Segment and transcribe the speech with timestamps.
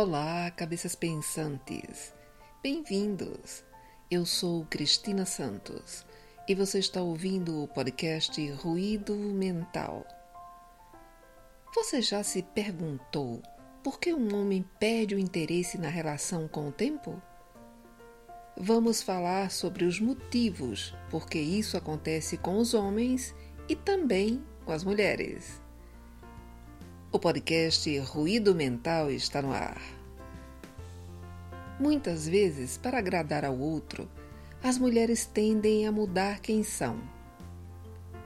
[0.00, 2.14] Olá, cabeças pensantes!
[2.62, 3.64] Bem-vindos!
[4.08, 6.06] Eu sou Cristina Santos
[6.46, 10.06] e você está ouvindo o podcast Ruído Mental.
[11.74, 13.42] Você já se perguntou
[13.82, 17.20] por que um homem perde o interesse na relação com o tempo?
[18.56, 23.34] Vamos falar sobre os motivos por que isso acontece com os homens
[23.68, 25.60] e também com as mulheres.
[27.10, 29.80] O podcast Ruído Mental está no ar.
[31.80, 34.06] Muitas vezes, para agradar ao outro,
[34.62, 37.00] as mulheres tendem a mudar quem são.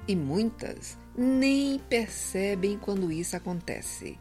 [0.09, 4.19] E muitas nem percebem quando isso acontece.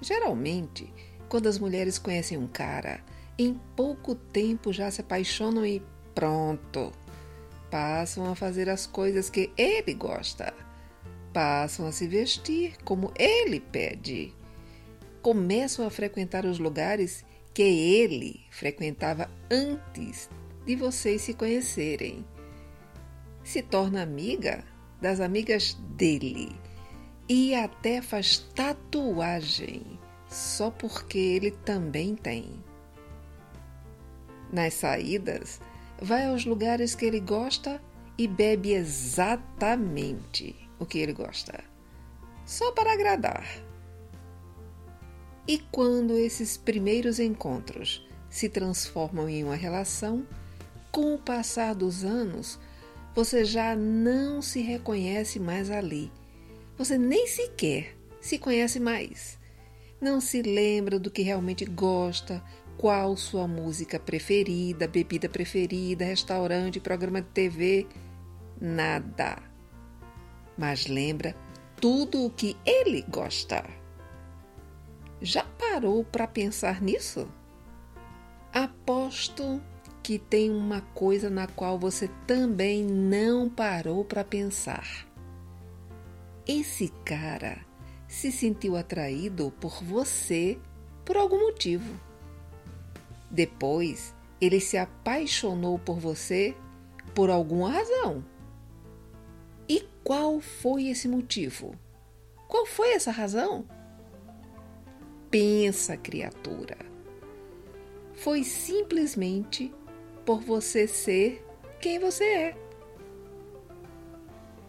[0.00, 0.90] Geralmente,
[1.28, 3.04] quando as mulheres conhecem um cara,
[3.38, 5.82] em pouco tempo já se apaixonam e
[6.14, 6.90] pronto,
[7.70, 10.54] passam a fazer as coisas que ele gosta
[11.32, 14.34] passam a se vestir como ele pede.
[15.20, 17.24] Começam a frequentar os lugares
[17.54, 20.28] que ele frequentava antes
[20.64, 22.24] de vocês se conhecerem.
[23.44, 24.64] Se torna amiga
[25.00, 26.54] das amigas dele
[27.28, 32.62] e até faz tatuagem só porque ele também tem.
[34.52, 35.60] Nas saídas,
[36.00, 37.82] vai aos lugares que ele gosta
[38.18, 41.62] e bebe exatamente o que ele gosta,
[42.44, 43.46] só para agradar.
[45.46, 50.26] E quando esses primeiros encontros se transformam em uma relação,
[50.90, 52.58] com o passar dos anos,
[53.14, 56.12] você já não se reconhece mais ali.
[56.78, 59.38] Você nem sequer se conhece mais.
[60.00, 62.42] Não se lembra do que realmente gosta,
[62.76, 67.86] qual sua música preferida, bebida preferida, restaurante, programa de TV.
[68.60, 69.51] Nada
[70.56, 71.34] mas lembra
[71.76, 73.64] tudo o que ele gosta.
[75.20, 77.28] Já parou para pensar nisso?
[78.52, 79.62] Aposto
[80.02, 85.06] que tem uma coisa na qual você também não parou para pensar.
[86.46, 87.64] Esse cara
[88.08, 90.58] se sentiu atraído por você
[91.04, 91.98] por algum motivo.
[93.30, 96.54] Depois, ele se apaixonou por você
[97.14, 98.24] por alguma razão.
[99.72, 101.74] E qual foi esse motivo?
[102.46, 103.64] Qual foi essa razão?
[105.30, 106.76] Pensa, criatura.
[108.12, 109.72] Foi simplesmente
[110.26, 111.42] por você ser
[111.80, 112.56] quem você é.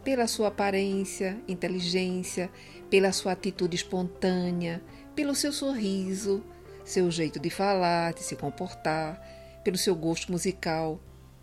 [0.05, 2.49] Pela sua aparência, inteligência,
[2.89, 4.81] pela sua atitude espontânea,
[5.13, 6.41] pelo seu sorriso,
[6.85, 9.21] seu jeito de falar, de se comportar,
[9.65, 10.97] pelo seu gosto musical,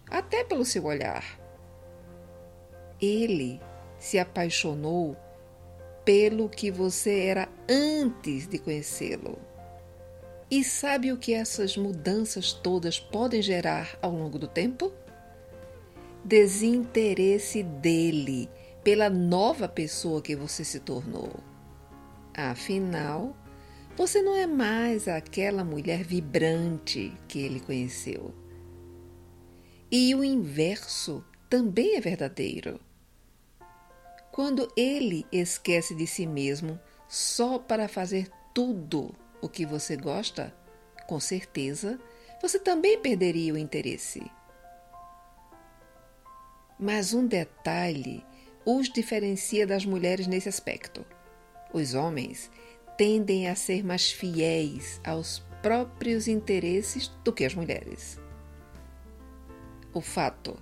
[0.09, 1.40] até pelo seu olhar.
[3.01, 3.61] Ele
[3.99, 5.17] se apaixonou
[6.05, 9.39] pelo que você era antes de conhecê-lo.
[10.51, 14.93] E sabe o que essas mudanças todas podem gerar ao longo do tempo?
[16.25, 18.51] Desinteresse dele
[18.83, 21.31] pela nova pessoa que você se tornou.
[22.35, 23.37] Afinal,
[23.97, 28.35] você não é mais aquela mulher vibrante que ele conheceu.
[29.91, 32.81] E o inverso também é verdadeiro.
[34.41, 40.57] Quando ele esquece de si mesmo só para fazer tudo o que você gosta,
[41.07, 42.01] com certeza
[42.41, 44.33] você também perderia o interesse.
[46.79, 48.25] Mas um detalhe
[48.65, 51.05] os diferencia das mulheres nesse aspecto.
[51.71, 52.51] Os homens
[52.97, 58.19] tendem a ser mais fiéis aos próprios interesses do que as mulheres.
[59.93, 60.57] O fato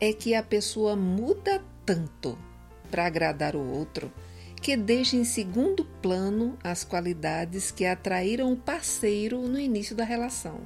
[0.00, 2.38] é que a pessoa muda tanto
[2.90, 4.12] para agradar o outro,
[4.60, 10.60] que deixa em segundo plano as qualidades que atraíram o parceiro no início da relação.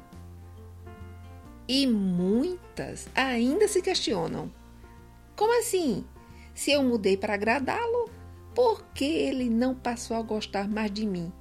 [1.68, 4.50] E muitas ainda se questionam:
[5.36, 6.04] como assim?
[6.54, 8.08] Se eu mudei para agradá-lo,
[8.54, 11.32] por que ele não passou a gostar mais de mim?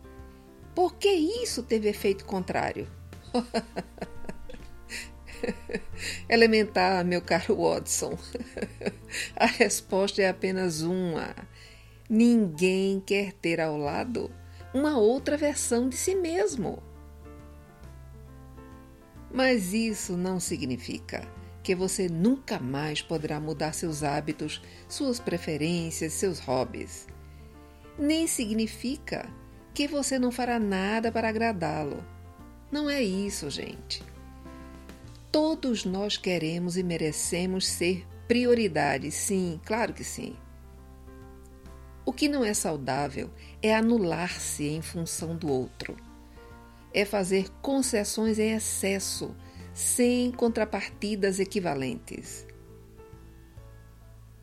[0.74, 2.88] Por que isso teve efeito contrário?
[6.28, 8.18] Elementar, meu caro Watson.
[9.36, 11.36] A resposta é apenas uma.
[12.10, 14.32] Ninguém quer ter ao lado
[14.74, 16.82] uma outra versão de si mesmo.
[19.32, 21.28] Mas isso não significa
[21.64, 27.08] que você nunca mais poderá mudar seus hábitos, suas preferências, seus hobbies.
[27.98, 29.28] Nem significa
[29.74, 32.04] que você não fará nada para agradá-lo.
[32.72, 34.04] Não é isso, gente.
[35.32, 40.36] Todos nós queremos e merecemos ser prioridade, sim, claro que sim.
[42.04, 43.30] O que não é saudável
[43.62, 45.96] é anular-se em função do outro.
[46.92, 49.36] é fazer concessões em excesso,
[49.72, 52.48] sem contrapartidas equivalentes.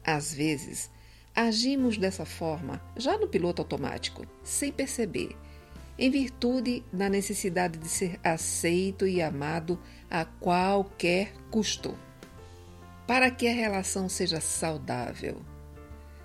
[0.05, 0.89] Às vezes,
[1.35, 5.37] agimos dessa forma, já no piloto automático, sem perceber,
[5.99, 9.77] em virtude da necessidade de ser aceito e amado
[10.09, 11.99] a qualquer custo.
[13.11, 15.43] Para que a relação seja saudável,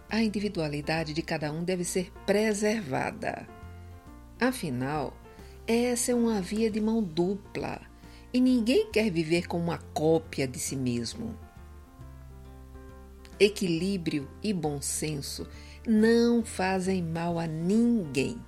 [0.07, 3.47] a individualidade de cada um deve ser preservada.
[4.39, 5.17] Afinal,
[5.65, 7.81] essa é uma via de mão dupla
[8.31, 11.35] e ninguém quer viver com uma cópia de si mesmo.
[13.39, 15.49] Equilíbrio e bom senso
[15.87, 18.39] não fazem mal a ninguém.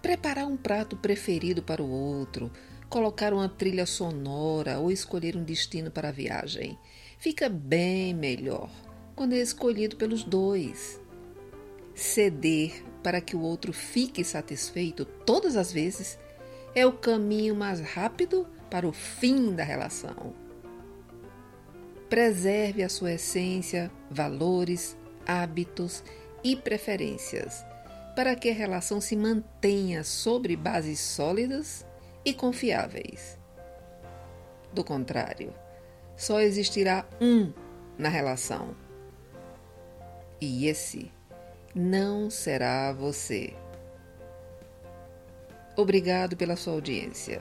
[0.00, 2.50] Preparar um prato preferido para o outro,
[2.88, 6.78] colocar uma trilha sonora ou escolher um destino para a viagem
[7.18, 8.70] fica bem melhor
[9.14, 11.00] quando é escolhido pelos dois.
[11.94, 16.18] Ceder para que o outro fique satisfeito todas as vezes
[16.74, 20.34] é o caminho mais rápido para o fim da relação.
[22.10, 24.96] Preserve a sua essência, valores,
[25.26, 26.04] hábitos
[26.44, 27.64] e preferências
[28.14, 31.85] para que a relação se mantenha sobre bases sólidas
[32.26, 33.38] e confiáveis.
[34.72, 35.54] Do contrário,
[36.16, 37.52] só existirá um
[37.96, 38.74] na relação.
[40.40, 41.12] E esse
[41.72, 43.54] não será você.
[45.76, 47.40] Obrigado pela sua audiência.